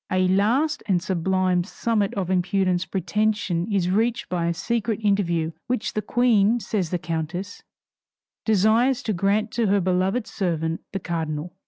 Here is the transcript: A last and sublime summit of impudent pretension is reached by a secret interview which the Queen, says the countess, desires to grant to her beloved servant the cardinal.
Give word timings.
A 0.11 0.27
last 0.29 0.81
and 0.87 0.99
sublime 0.99 1.63
summit 1.63 2.11
of 2.15 2.31
impudent 2.31 2.89
pretension 2.89 3.71
is 3.71 3.91
reached 3.91 4.29
by 4.29 4.47
a 4.47 4.53
secret 4.55 4.99
interview 5.03 5.51
which 5.67 5.93
the 5.93 6.01
Queen, 6.01 6.59
says 6.59 6.89
the 6.89 6.97
countess, 6.97 7.61
desires 8.43 9.03
to 9.03 9.13
grant 9.13 9.51
to 9.51 9.67
her 9.67 9.79
beloved 9.79 10.25
servant 10.25 10.81
the 10.91 10.99
cardinal. 10.99 11.53